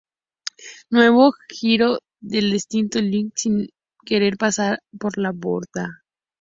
[0.89, 3.69] Nuevo giro del destino: Lucky sin
[4.03, 6.01] querer pasar por la borda!